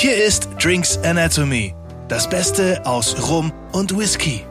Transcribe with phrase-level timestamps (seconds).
[0.00, 1.74] Hier ist Drinks Anatomy,
[2.06, 4.44] das Beste aus Rum und Whisky.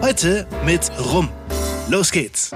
[0.00, 1.28] Heute mit Rum.
[1.90, 2.52] Los geht's.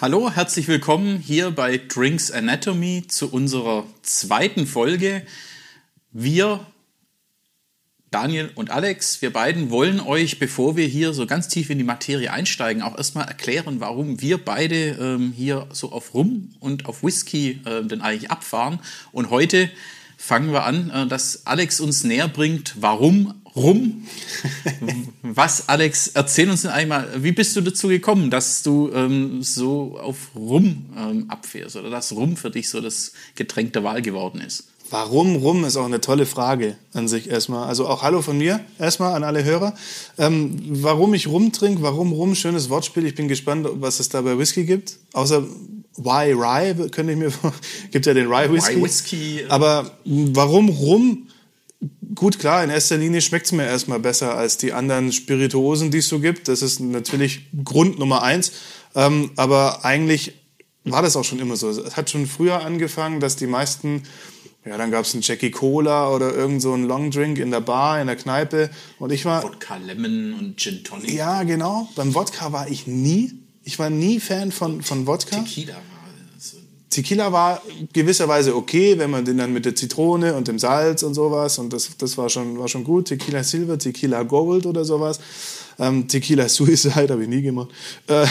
[0.00, 5.26] Hallo, herzlich willkommen hier bei Drinks Anatomy zu unserer zweiten Folge.
[6.12, 6.64] Wir,
[8.10, 11.84] Daniel und Alex, wir beiden wollen euch, bevor wir hier so ganz tief in die
[11.84, 17.02] Materie einsteigen, auch erstmal erklären, warum wir beide ähm, hier so auf Rum und auf
[17.02, 18.78] Whisky äh, denn eigentlich abfahren.
[19.12, 19.68] Und heute
[20.16, 24.06] fangen wir an, äh, dass Alex uns näher bringt, warum rum.
[25.22, 29.98] Was, Alex, erzähl uns denn einmal, wie bist du dazu gekommen, dass du ähm, so
[29.98, 34.40] auf Rum ähm, abfährst oder dass Rum für dich so das Getränk der Wahl geworden
[34.40, 34.68] ist?
[34.90, 37.68] Warum rum ist auch eine tolle Frage an sich erstmal.
[37.68, 39.74] Also auch Hallo von mir erstmal an alle Hörer.
[40.16, 43.04] Ähm, warum ich rum trinke, warum rum, schönes Wortspiel.
[43.04, 44.96] Ich bin gespannt, was es da bei Whisky gibt.
[45.12, 45.44] Außer
[45.96, 47.32] Why Rye, könnte ich mir
[47.90, 48.74] gibt ja den Rye Whisky.
[48.74, 49.40] Rye Whisky.
[49.40, 51.28] Äh Aber warum rum?
[52.14, 55.98] Gut, klar, in erster Linie schmeckt es mir erstmal besser als die anderen Spirituosen, die
[55.98, 56.48] es so gibt.
[56.48, 58.52] Das ist natürlich Grund Nummer eins.
[58.94, 60.32] Ähm, aber eigentlich
[60.84, 61.68] war das auch schon immer so.
[61.68, 64.02] Es hat schon früher angefangen, dass die meisten,
[64.68, 67.60] ja, dann gab es einen Jackie Cola oder irgend so einen Long Drink in der
[67.60, 68.70] Bar, in der Kneipe.
[68.98, 69.42] Und ich war.
[69.42, 71.10] Wodka Lemon und Gin Tonic.
[71.10, 71.88] Ja, genau.
[71.96, 73.32] Beim Wodka war ich nie.
[73.64, 75.36] Ich war nie Fan von, von Wodka.
[75.36, 75.82] Tequila war
[76.38, 76.58] so.
[76.90, 81.14] Tequila war gewisserweise okay, wenn man den dann mit der Zitrone und dem Salz und
[81.14, 83.08] sowas und das, das war, schon, war schon gut.
[83.08, 85.18] Tequila Silver, Tequila Gold oder sowas.
[85.78, 87.70] Ähm, Tequila Suicide habe ich nie gemacht.
[88.06, 88.26] Äh,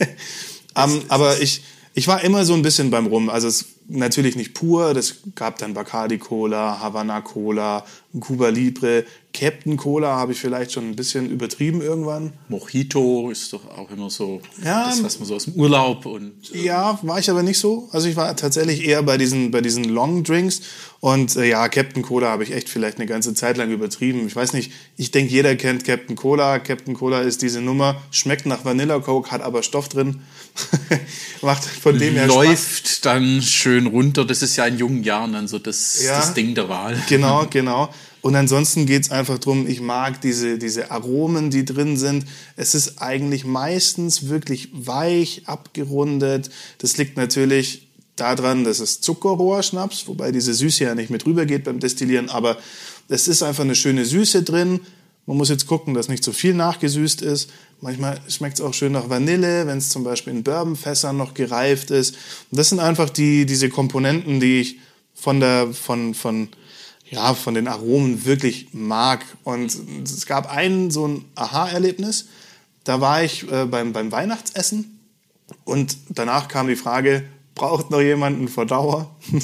[0.76, 1.62] ähm, aber ich,
[1.94, 3.28] ich war immer so ein bisschen beim Rum.
[3.28, 4.94] Also es natürlich nicht pur.
[4.94, 7.84] Das gab dann Bacardi Cola, Havana Cola,
[8.20, 12.32] Cuba Libre, Captain Cola habe ich vielleicht schon ein bisschen übertrieben irgendwann.
[12.48, 14.86] Mojito ist doch auch immer so Ja.
[14.88, 17.88] das, was man so aus dem Urlaub und Ja, war ich aber nicht so.
[17.90, 20.60] Also ich war tatsächlich eher bei diesen, bei diesen Long Drinks.
[21.00, 24.24] Und äh, ja, Captain Cola habe ich echt vielleicht eine ganze Zeit lang übertrieben.
[24.28, 26.60] Ich weiß nicht, ich denke, jeder kennt Captain Cola.
[26.60, 30.20] Captain Cola ist diese Nummer, schmeckt nach Vanilla Coke, hat aber Stoff drin.
[31.42, 32.34] Macht von dem her Spaß.
[32.36, 34.24] läuft dann schön runter.
[34.24, 36.16] Das ist ja in jungen Jahren dann so das, Ja.
[36.18, 37.00] das Ding der Wahl.
[37.08, 37.92] Genau, genau.
[38.20, 39.66] Und ansonsten geht's einfach drum.
[39.68, 42.24] ich mag diese, diese Aromen, die drin sind.
[42.56, 46.48] Es ist eigentlich meistens wirklich weich, abgerundet.
[46.78, 51.80] Das liegt natürlich daran, dass es Zuckerrohrschnaps, wobei diese Süße ja nicht mit rübergeht beim
[51.80, 52.56] Destillieren, aber
[53.08, 54.80] es ist einfach eine schöne Süße drin.
[55.26, 57.50] Man muss jetzt gucken, dass nicht zu viel nachgesüßt ist.
[57.80, 61.90] Manchmal schmeckt es auch schön nach Vanille, wenn es zum Beispiel in Bourbonfässern noch gereift
[61.90, 62.14] ist.
[62.50, 64.78] Und das sind einfach die, diese Komponenten, die ich
[65.14, 66.48] von der, von, von,
[67.10, 69.24] ja, von den Aromen wirklich mag.
[69.44, 69.74] Und
[70.04, 72.26] es gab ein so ein Aha-Erlebnis.
[72.84, 74.94] Da war ich äh, beim, beim Weihnachtsessen
[75.64, 79.10] und danach kam die Frage, braucht noch jemand einen Verdauer?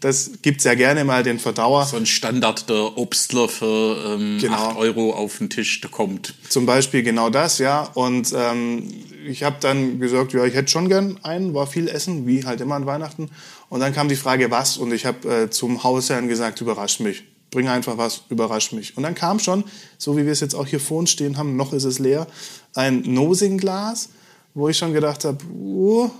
[0.00, 1.84] Das gibt's ja gerne mal, den Verdauer.
[1.86, 4.54] So ein Standard der Obstler für ähm, Genau.
[4.54, 6.34] 8 Euro auf den Tisch da kommt.
[6.48, 7.88] Zum Beispiel genau das, ja.
[7.94, 8.88] Und ähm,
[9.26, 12.60] ich habe dann gesagt, ja, ich hätte schon gern einen, war viel Essen, wie halt
[12.60, 13.30] immer an Weihnachten.
[13.68, 14.76] Und dann kam die Frage, was?
[14.76, 17.24] Und ich habe äh, zum Hausherrn gesagt, überrasch mich.
[17.50, 18.96] Bring einfach was, überrasch mich.
[18.96, 19.64] Und dann kam schon,
[19.98, 22.26] so wie wir es jetzt auch hier vor uns stehen haben, noch ist es leer,
[22.74, 24.10] ein Nosing-Glas,
[24.56, 26.10] wo ich schon gedacht habe, uh,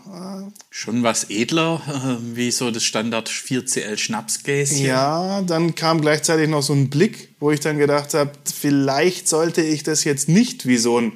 [0.69, 4.85] Schon was edler, äh, wie so das Standard 4CL Schnapsgläschen.
[4.85, 9.63] Ja, dann kam gleichzeitig noch so ein Blick, wo ich dann gedacht habe, vielleicht sollte
[9.63, 11.13] ich das jetzt nicht wie so ein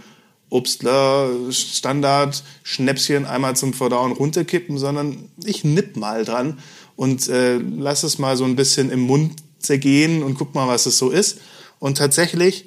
[0.49, 6.59] Obstler Standard Schnäpschen einmal zum Verdauen runterkippen, sondern ich nipp mal dran
[6.97, 10.87] und äh, lass es mal so ein bisschen im Mund zergehen und guck mal, was
[10.87, 11.39] es so ist.
[11.79, 12.65] Und tatsächlich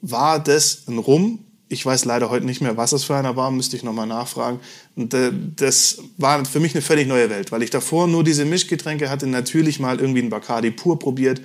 [0.00, 1.44] war das ein Rum.
[1.74, 4.60] Ich weiß leider heute nicht mehr, was es für einer war, müsste ich nochmal nachfragen.
[4.96, 8.44] Und äh, das war für mich eine völlig neue Welt, weil ich davor nur diese
[8.44, 11.40] Mischgetränke hatte, natürlich mal irgendwie einen Bacardi pur probiert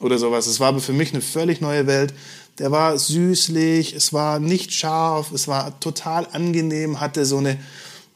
[0.00, 0.46] oder sowas.
[0.46, 2.14] Es war aber für mich eine völlig neue Welt.
[2.58, 7.58] Der war süßlich, es war nicht scharf, es war total angenehm, hatte so eine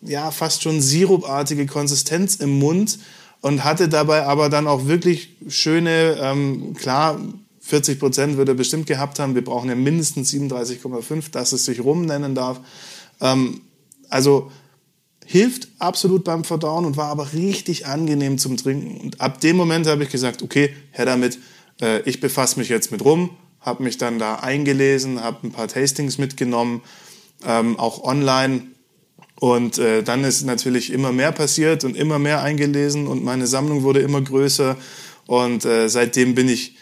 [0.02, 2.98] ja fast schon sirupartige Konsistenz im Mund
[3.40, 7.18] und hatte dabei aber dann auch wirklich schöne, ähm, klar,
[7.66, 9.34] 40 Prozent würde er bestimmt gehabt haben.
[9.34, 12.60] Wir brauchen ja mindestens 37,5, dass es sich rum nennen darf.
[13.20, 13.62] Ähm,
[14.08, 14.52] also
[15.24, 19.00] hilft absolut beim Verdauen und war aber richtig angenehm zum Trinken.
[19.00, 21.40] Und ab dem Moment habe ich gesagt, okay, her damit,
[21.80, 23.30] äh, ich befasse mich jetzt mit rum,
[23.60, 26.82] habe mich dann da eingelesen, habe ein paar Tastings mitgenommen,
[27.44, 28.62] ähm, auch online.
[29.40, 33.82] Und äh, dann ist natürlich immer mehr passiert und immer mehr eingelesen und meine Sammlung
[33.82, 34.76] wurde immer größer.
[35.26, 36.76] Und äh, seitdem bin ich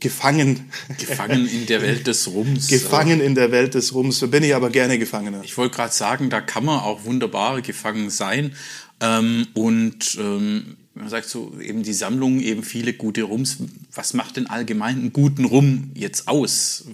[0.00, 0.70] gefangen.
[0.98, 2.68] Gefangen in der Welt des Rums.
[2.68, 4.18] Gefangen in der Welt des Rums.
[4.18, 5.42] So bin ich aber gerne Gefangener.
[5.44, 8.54] Ich wollte gerade sagen, da kann man auch wunderbar gefangen sein.
[9.00, 13.58] Ähm, und ähm, man sagt so, eben die Sammlung, eben viele gute Rums.
[13.92, 16.84] Was macht denn allgemein einen guten Rum jetzt aus?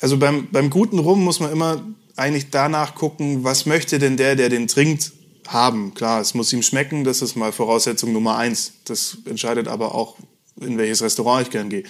[0.00, 1.84] Also beim, beim guten Rum muss man immer
[2.16, 5.12] eigentlich danach gucken, was möchte denn der, der den trinkt,
[5.46, 5.94] haben.
[5.94, 8.72] Klar, es muss ihm schmecken, das ist mal Voraussetzung Nummer eins.
[8.84, 10.16] Das entscheidet aber auch,
[10.60, 11.84] in welches Restaurant ich gern gehe.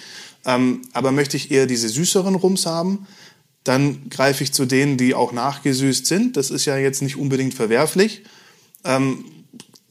[0.45, 3.07] Ähm, aber möchte ich eher diese süßeren Rums haben,
[3.63, 6.35] dann greife ich zu denen, die auch nachgesüßt sind.
[6.37, 8.23] Das ist ja jetzt nicht unbedingt verwerflich.
[8.83, 9.25] Ähm,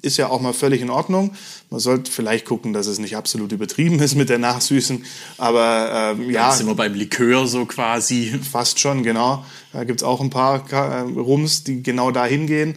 [0.02, 1.32] ist ja auch mal völlig in Ordnung.
[1.68, 5.04] Man sollte vielleicht gucken, dass es nicht absolut übertrieben ist mit der Nachsüßen.
[5.38, 6.48] Aber ähm, ja.
[6.48, 8.40] Jetzt sind wir beim Likör so quasi.
[8.50, 9.44] Fast schon, genau.
[9.72, 12.76] Da gibt's auch ein paar äh, Rums, die genau dahin gehen.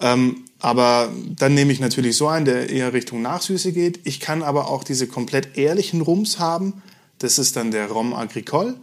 [0.00, 3.98] Ähm, aber dann nehme ich natürlich so einen, der eher Richtung Nachsüße geht.
[4.04, 6.82] Ich kann aber auch diese komplett ehrlichen Rums haben.
[7.18, 8.76] Das ist dann der Rom Agricole.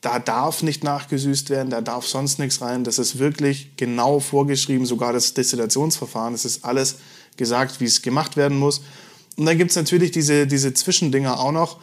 [0.00, 2.82] Da darf nicht nachgesüßt werden, da darf sonst nichts rein.
[2.82, 6.34] Das ist wirklich genau vorgeschrieben, sogar das Destillationsverfahren.
[6.34, 6.96] Es ist alles
[7.36, 8.82] gesagt, wie es gemacht werden muss.
[9.36, 11.78] Und dann gibt's natürlich diese, diese Zwischendinger auch noch,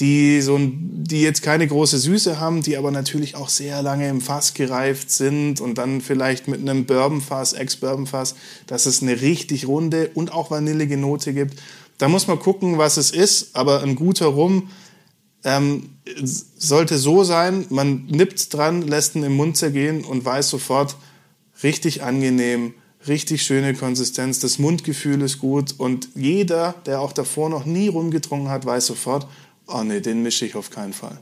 [0.00, 4.08] die, so ein, die jetzt keine große Süße haben, die aber natürlich auch sehr lange
[4.08, 8.34] im Fass gereift sind und dann vielleicht mit einem Bourbonfass, Ex-Bourbonfass,
[8.66, 11.60] dass es eine richtig runde und auch vanillige Note gibt.
[11.98, 14.70] Da muss man gucken, was es ist, aber ein guter Rum
[15.44, 15.90] ähm,
[16.56, 20.96] sollte so sein, man nippt dran, lässt ihn im Mund zergehen und weiß sofort,
[21.62, 22.72] richtig angenehm,
[23.06, 28.50] richtig schöne Konsistenz, das Mundgefühl ist gut und jeder, der auch davor noch nie rumgetrunken
[28.50, 29.26] hat, weiß sofort,
[29.72, 31.18] oh nee, den mische ich auf keinen Fall.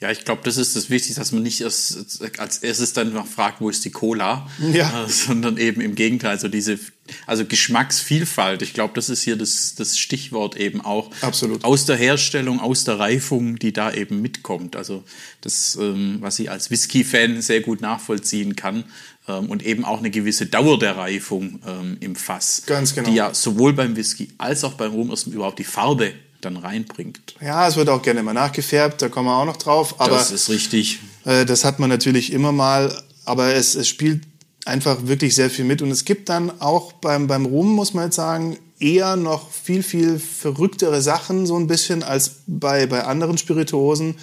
[0.00, 3.26] Ja, ich glaube, das ist das Wichtigste, dass man nicht erst als erstes dann noch
[3.26, 5.04] fragt, wo ist die Cola, Ja.
[5.04, 6.78] äh, sondern eben im Gegenteil, also diese,
[7.26, 8.62] also Geschmacksvielfalt.
[8.62, 11.10] Ich glaube, das ist hier das, das Stichwort eben auch.
[11.20, 11.64] Absolut.
[11.64, 14.76] Aus der Herstellung, aus der Reifung, die da eben mitkommt.
[14.76, 15.02] Also
[15.40, 18.84] das, ähm, was ich als Whisky-Fan sehr gut nachvollziehen kann
[19.26, 23.08] ähm, und eben auch eine gewisse Dauer der Reifung ähm, im Fass, Ganz genau.
[23.10, 27.34] die ja sowohl beim Whisky als auch beim Rum erst überhaupt die Farbe dann reinbringt.
[27.40, 30.00] Ja, es wird auch gerne mal nachgefärbt, da kommen wir auch noch drauf.
[30.00, 31.00] Aber das ist richtig.
[31.24, 34.22] Äh, das hat man natürlich immer mal, aber es, es spielt
[34.64, 35.82] einfach wirklich sehr viel mit.
[35.82, 39.82] Und es gibt dann auch beim, beim Rum, muss man jetzt sagen, eher noch viel,
[39.82, 44.16] viel verrücktere Sachen, so ein bisschen, als bei, bei anderen Spirituosen.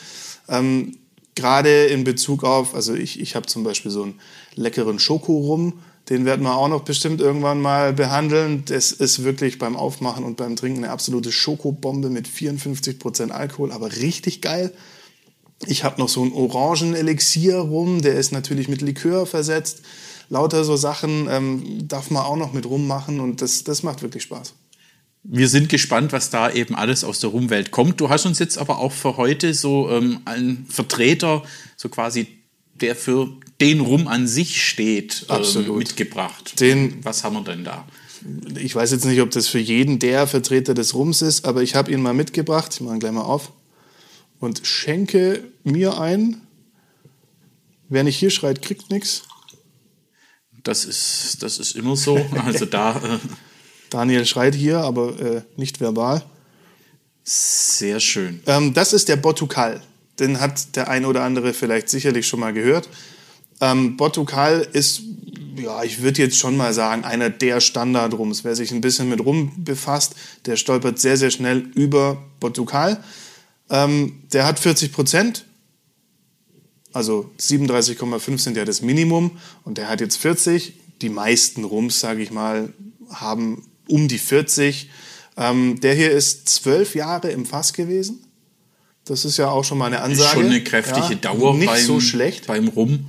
[0.48, 0.98] Ähm,
[1.38, 4.22] Gerade in Bezug auf, also ich, ich habe zum Beispiel so einen
[4.54, 8.63] leckeren Schokorum, den werden wir auch noch bestimmt irgendwann mal behandeln.
[8.66, 13.92] Das ist wirklich beim Aufmachen und beim Trinken eine absolute Schokobombe mit 54% Alkohol, aber
[13.96, 14.72] richtig geil.
[15.66, 19.81] Ich habe noch so einen Orangen-Elixier rum, der ist natürlich mit Likör versetzt.
[20.30, 24.24] Lauter so Sachen ähm, darf man auch noch mit rummachen und das, das macht wirklich
[24.24, 24.54] Spaß.
[25.24, 28.00] Wir sind gespannt, was da eben alles aus der Rumwelt kommt.
[28.00, 31.44] Du hast uns jetzt aber auch für heute so ähm, einen Vertreter,
[31.78, 32.28] so quasi
[32.81, 33.30] der für
[33.62, 35.77] den Rum an sich steht, ähm, Absolut.
[35.77, 36.60] mitgebracht.
[36.60, 37.88] Den- was haben wir denn da?
[38.60, 41.75] Ich weiß jetzt nicht, ob das für jeden der Vertreter des Rums ist, aber ich
[41.75, 42.74] habe ihn mal mitgebracht.
[42.74, 43.51] Ich mache ihn gleich mal auf
[44.39, 46.42] und schenke mir ein.
[47.88, 49.24] Wer nicht hier schreit, kriegt nichts.
[50.63, 52.18] Das ist, das ist immer so.
[52.44, 53.19] Also da äh,
[53.92, 56.25] Daniel schreit hier, aber äh, nicht verbal.
[57.24, 58.42] sehr schön.
[58.48, 59.81] Ähm, das ist der Botukal.
[60.20, 62.90] Den hat der ein oder andere vielleicht sicherlich schon mal gehört.
[63.62, 65.02] Ähm, Botukal ist,
[65.58, 68.44] ja, ich würde jetzt schon mal sagen, einer der Standardrums.
[68.44, 73.02] Wer sich ein bisschen mit Rum befasst, der stolpert sehr, sehr schnell über Botukal.
[73.69, 75.45] Ähm, der hat 40 Prozent.
[76.94, 80.74] Also 37,5 sind ja das Minimum und der hat jetzt 40.
[81.02, 82.74] Die meisten Rums, sage ich mal,
[83.10, 84.90] haben um die 40.
[85.38, 88.24] Ähm, der hier ist zwölf Jahre im Fass gewesen.
[89.06, 90.30] Das ist ja auch schon mal eine Ist Ansage.
[90.35, 92.47] schon eine kräftige Ja, Dauer Nicht beim, so schlecht.
[92.47, 93.07] beim Rum.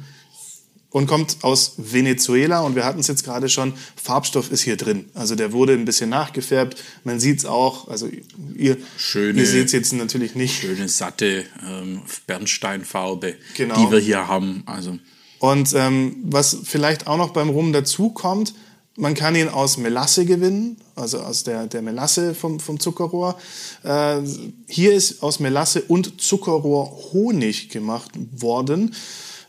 [0.91, 5.07] Und kommt aus Venezuela und wir hatten es jetzt gerade schon, Farbstoff ist hier drin.
[5.13, 6.83] Also der wurde ein bisschen nachgefärbt.
[7.05, 8.09] Man sieht es auch, also
[8.57, 10.59] ihr, Schöne- ihr seht es jetzt natürlich nicht.
[10.61, 13.75] Schöne, satte ähm, Bernsteinfarbe, Genau.
[13.87, 14.63] die wir hier haben.
[14.65, 14.99] Also
[15.39, 18.55] Und ähm, was vielleicht auch noch beim Rum dazu kommt,
[18.97, 23.39] man kann ihn aus Melasse gewinnen, also aus der, der Melasse vom, vom Zuckerrohr.
[23.83, 24.21] Äh,
[24.67, 28.95] hier ist aus Melasse und Zuckerrohr Honig gemacht worden.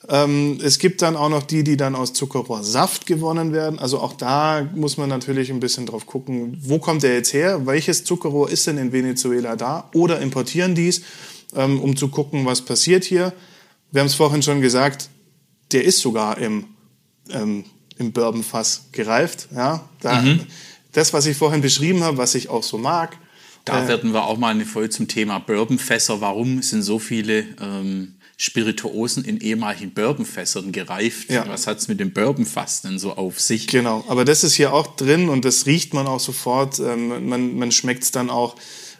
[0.09, 3.79] Ähm, es gibt dann auch noch die, die dann aus Zuckerrohrsaft gewonnen werden.
[3.79, 7.65] Also auch da muss man natürlich ein bisschen drauf gucken, wo kommt der jetzt her?
[7.65, 9.89] Welches Zuckerrohr ist denn in Venezuela da?
[9.93, 11.01] Oder importieren dies,
[11.55, 13.33] ähm, um zu gucken, was passiert hier.
[13.91, 15.09] Wir haben es vorhin schon gesagt,
[15.71, 16.65] der ist sogar im,
[17.29, 17.65] ähm,
[17.99, 19.47] im Bourbonfass gereift.
[19.55, 20.23] Ja, da,
[20.93, 23.17] Das, was ich vorhin beschrieben habe, was ich auch so mag.
[23.65, 26.21] Da Äh, werden wir auch mal eine Folge zum Thema Bourbonfässer.
[26.21, 31.29] Warum sind so viele ähm, Spirituosen in ehemaligen Bourbonfässern gereift?
[31.29, 31.47] Ja.
[31.47, 33.67] Was hat's mit dem Bourbonfass denn so auf sich?
[33.67, 36.79] Genau, aber das ist hier auch drin und das riecht man auch sofort.
[36.79, 38.55] Ähm, man man schmeckt es dann auch.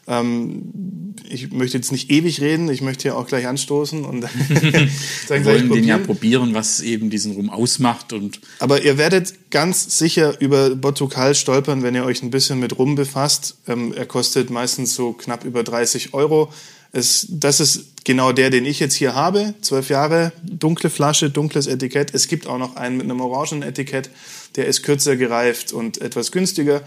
[0.08, 4.30] Ähm, ich möchte jetzt nicht ewig reden, ich möchte hier auch gleich anstoßen und dann
[4.40, 4.88] Wir
[5.28, 6.06] gleich wollen den ja probieren.
[6.06, 8.14] probieren, was eben diesen Rum ausmacht.
[8.14, 12.78] Und Aber ihr werdet ganz sicher über Botukal stolpern, wenn ihr euch ein bisschen mit
[12.78, 13.58] Rum befasst.
[13.68, 16.52] Ähm, er kostet meistens so knapp über 30 Euro.
[16.94, 19.54] Es, das ist genau der, den ich jetzt hier habe.
[19.62, 22.14] Zwölf Jahre, dunkle Flasche, dunkles Etikett.
[22.14, 24.10] Es gibt auch noch einen mit einem orangen Etikett.
[24.56, 26.82] Der ist kürzer gereift und etwas günstiger.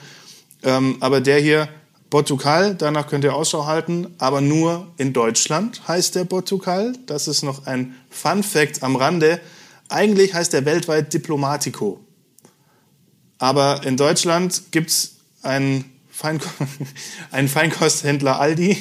[0.62, 1.68] Ähm, aber der hier,
[2.10, 6.92] Botukal, danach könnt ihr Ausschau halten, aber nur in Deutschland heißt der Botukal.
[7.06, 9.40] Das ist noch ein Fun Fact am Rande.
[9.88, 12.00] Eigentlich heißt er weltweit Diplomatico.
[13.38, 16.48] Aber in Deutschland gibt's einen, Feinko
[17.30, 18.76] einen Feinkosthändler Aldi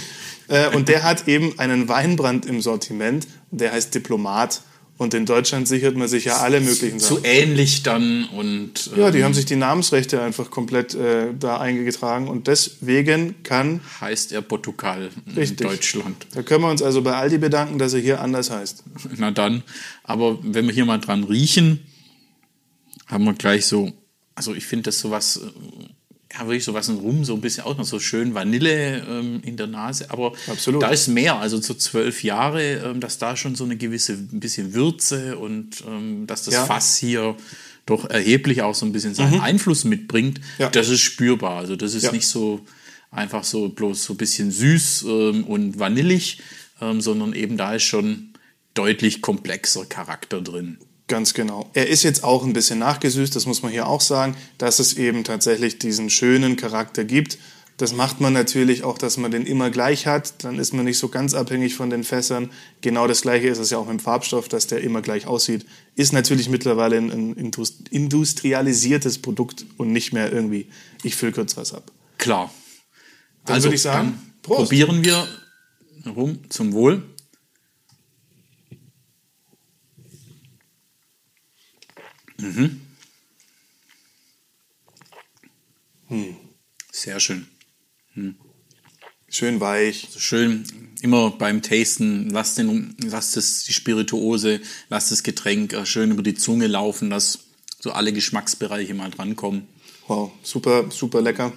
[0.48, 4.60] äh, und der hat eben einen Weinbrand im Sortiment, der heißt Diplomat.
[4.96, 7.16] Und in Deutschland sichert man sich ja alle möglichen Sachen.
[7.16, 11.58] so ähnlich dann und Ja, die ähm, haben sich die Namensrechte einfach komplett äh, da
[11.58, 15.66] eingetragen und deswegen kann, heißt er Portugal in Richtig.
[15.66, 16.26] Deutschland.
[16.34, 18.84] da können wir uns also bei Aldi bedanken, dass er hier anders heißt.
[19.16, 19.64] Na dann,
[20.04, 21.80] aber wenn wir hier mal dran riechen,
[23.08, 23.92] haben wir gleich so,
[24.36, 25.48] also ich finde das sowas, äh,
[26.38, 29.56] ja wirklich sowas in Rum, so ein bisschen auch noch so schön Vanille ähm, in
[29.56, 30.82] der Nase, aber Absolut.
[30.82, 34.40] da ist mehr, also zu zwölf Jahre, ähm, dass da schon so eine gewisse, ein
[34.40, 36.66] bisschen Würze und ähm, dass das Ja.
[36.66, 37.36] Fass hier
[37.86, 40.44] doch erheblich auch so ein bisschen seinen Einfluss mitbringt, Mhm.
[40.58, 40.70] Ja.
[40.70, 42.12] das ist spürbar, also das ist Ja.
[42.12, 42.60] nicht so
[43.10, 46.40] einfach so bloß so ein bisschen süß ähm, und vanillig,
[46.80, 48.30] ähm, sondern eben da ist schon
[48.74, 50.78] deutlich komplexer Charakter drin.
[51.06, 51.68] Ganz genau.
[51.74, 54.94] Er ist jetzt auch ein bisschen nachgesüßt, das muss man hier auch sagen, dass es
[54.94, 57.38] eben tatsächlich diesen schönen Charakter gibt.
[57.76, 60.44] Das macht man natürlich auch, dass man den immer gleich hat.
[60.44, 62.50] Dann ist man nicht so ganz abhängig von den Fässern.
[62.82, 65.66] Genau das gleiche ist es ja auch mit dem Farbstoff, dass der immer gleich aussieht.
[65.96, 70.68] Ist natürlich mittlerweile ein, ein indust- industrialisiertes Produkt und nicht mehr irgendwie,
[71.02, 71.90] ich fülle kurz was ab.
[72.16, 72.54] Klar.
[73.44, 75.26] Dann würde ich sagen, probieren wir
[76.06, 77.02] rum zum Wohl.
[82.38, 82.80] Mhm.
[86.92, 87.46] Sehr schön.
[89.28, 90.08] Schön weich.
[90.16, 90.64] Schön,
[91.02, 96.22] immer beim Tasten, lasst, den, lasst es die Spirituose, lasst das Getränk äh, schön über
[96.22, 97.40] die Zunge laufen, dass
[97.80, 99.66] so alle Geschmacksbereiche mal drankommen.
[100.06, 101.52] Wow, super, super lecker.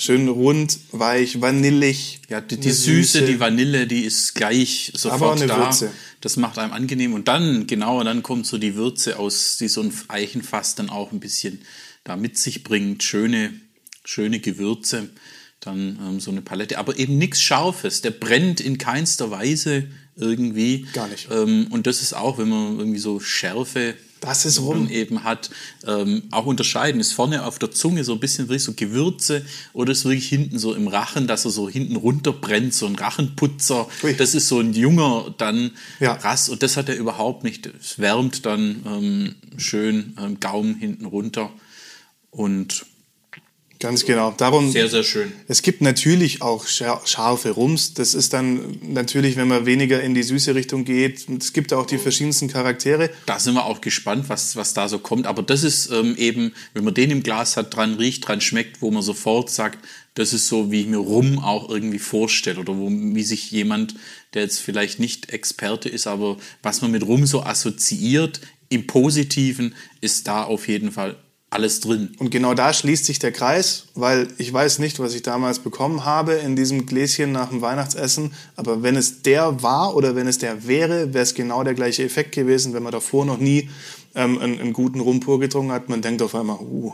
[0.00, 2.22] Schön rund, weich, vanillig.
[2.30, 5.58] Ja, die, die Süße, die Vanille, die ist gleich sofort eine da.
[5.58, 5.92] Würze.
[6.22, 7.12] Das macht einem angenehm.
[7.12, 11.12] Und dann, genau, dann kommt so die Würze aus, die so ein Eichenfass dann auch
[11.12, 11.60] ein bisschen
[12.02, 13.02] da mit sich bringt.
[13.02, 13.52] Schöne,
[14.02, 15.10] schöne Gewürze.
[15.60, 16.78] Dann ähm, so eine Palette.
[16.78, 18.00] Aber eben nichts Scharfes.
[18.00, 20.86] Der brennt in keinster Weise irgendwie.
[20.94, 21.28] Gar nicht.
[21.30, 24.88] Ähm, und das ist auch, wenn man irgendwie so Schärfe Das ist dann rum.
[24.90, 25.50] eben hat,
[25.86, 27.00] ähm, auch unterscheiden.
[27.00, 30.58] Ist vorne auf der Zunge so ein bisschen wirklich so Gewürze oder ist wirklich hinten
[30.58, 33.88] so im Rachen, dass er so hinten runterbrennt, so ein Rachenputzer.
[34.02, 34.14] Ui.
[34.14, 36.12] Das ist so ein junger dann Ja.
[36.12, 37.66] Rass und das hat er überhaupt nicht.
[37.80, 41.50] Es wärmt dann ähm, schön ähm, Gaumen hinten runter
[42.30, 42.84] und
[43.80, 44.34] Ganz genau.
[44.36, 45.32] Darum, sehr, sehr schön.
[45.48, 47.94] Es gibt natürlich auch scha- scharfe Rums.
[47.94, 51.26] Das ist dann natürlich, wenn man weniger in die süße Richtung geht.
[51.30, 53.08] Es gibt auch die verschiedensten Charaktere.
[53.24, 55.26] Da sind wir auch gespannt, was, was da so kommt.
[55.26, 58.82] Aber das ist ähm, eben, wenn man den im Glas hat, dran riecht, dran schmeckt,
[58.82, 59.78] wo man sofort sagt,
[60.12, 62.60] das ist so, wie ich mir Rum auch irgendwie vorstelle.
[62.60, 63.94] Oder wo, wie sich jemand,
[64.34, 69.74] der jetzt vielleicht nicht Experte ist, aber was man mit Rum so assoziiert, im Positiven,
[70.02, 71.16] ist da auf jeden Fall
[71.50, 72.14] alles drin.
[72.18, 76.04] Und genau da schließt sich der Kreis, weil ich weiß nicht, was ich damals bekommen
[76.04, 78.32] habe in diesem Gläschen nach dem Weihnachtsessen.
[78.54, 82.04] Aber wenn es der war oder wenn es der wäre, wäre es genau der gleiche
[82.04, 83.68] Effekt gewesen, wenn man davor noch nie
[84.14, 85.88] ähm, einen, einen guten Rum pur getrunken hat.
[85.88, 86.92] Man denkt auf einmal, uh,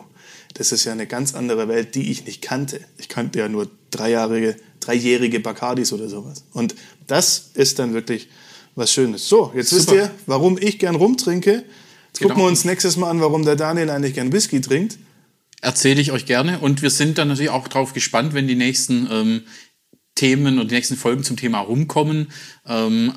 [0.54, 2.80] das ist ja eine ganz andere Welt, die ich nicht kannte.
[2.96, 6.44] Ich kannte ja nur dreijährige, dreijährige Bacardis oder sowas.
[6.54, 6.74] Und
[7.06, 8.28] das ist dann wirklich
[8.74, 9.28] was Schönes.
[9.28, 10.04] So, jetzt wisst Super.
[10.04, 11.18] ihr, warum ich gern Rum
[12.16, 12.46] Jetzt gucken Genau.
[12.46, 14.96] wir uns nächstes Mal an, warum der Daniel eigentlich gern Whisky trinkt.
[15.60, 16.60] Erzähle ich euch gerne.
[16.60, 19.42] Und wir sind dann natürlich auch drauf gespannt, wenn die nächsten ähm,
[20.14, 22.28] Themen und die nächsten Folgen zum Thema rumkommen.
[22.66, 23.12] Ähm,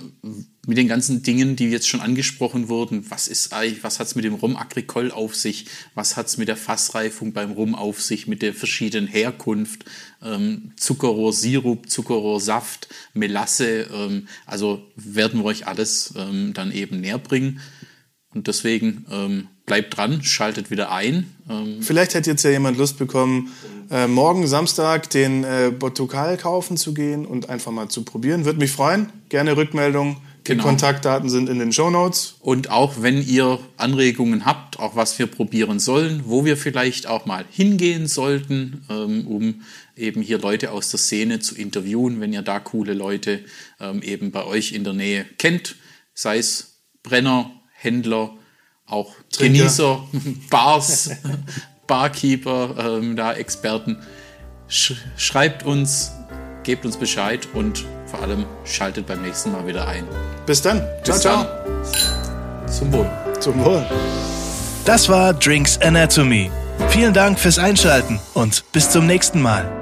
[0.68, 3.10] mit den ganzen Dingen, die jetzt schon angesprochen wurden.
[3.10, 5.68] Was ist eigentlich, was hat's mit dem Rum Agricole auf sich?
[5.96, 8.28] Was hat's mit der Fassreifung beim Rum auf sich?
[8.28, 9.86] Mit der verschiedenen Herkunft?
[10.22, 13.88] Ähm, Zuckerrohrsirup, Zuckerrohrsaft, Melasse.
[13.94, 17.62] Ähm, also werden wir euch alles ähm, dann eben näher bringen.
[18.34, 21.34] Und deswegen ähm, bleibt dran, schaltet wieder ein.
[21.50, 23.52] Ähm, Vielleicht hat jetzt ja jemand Lust bekommen,
[23.90, 28.46] äh, morgen Samstag den äh, Botukal kaufen zu gehen und einfach mal zu probieren.
[28.46, 29.12] Würde mich freuen.
[29.30, 30.18] Gerne Rückmeldung.
[30.48, 30.64] Die Genau.
[30.64, 32.36] Kontaktdaten sind in den Show Notes.
[32.40, 37.26] Und auch wenn ihr Anregungen habt, auch was wir probieren sollen, wo wir vielleicht auch
[37.26, 39.62] mal hingehen sollten, ähm, um
[39.96, 43.42] eben hier Leute aus der Szene zu interviewen, wenn ihr da coole Leute
[43.80, 45.76] ähm, eben bei euch in der Nähe kennt,
[46.14, 48.32] sei es Brenner, Händler,
[48.86, 49.60] auch Trinker.
[49.60, 50.04] Genießer,
[50.50, 51.12] Bars,
[51.88, 53.98] Barkeeper, ähm, da Experten.
[54.68, 56.12] Sch schreibt uns,
[56.64, 60.08] gebt uns Bescheid und vor allem schaltet beim nächsten Mal wieder ein.
[60.46, 60.80] Bis dann.
[61.04, 61.44] Ciao, Bis ciao.
[61.44, 62.68] dann.
[62.72, 63.10] Zum Wohl.
[63.40, 63.86] Zum Wohl.
[64.86, 66.52] Das war Drinks Anatomy.
[66.90, 69.79] Vielen Dank fürs Einschalten und bis zum nächsten Mal.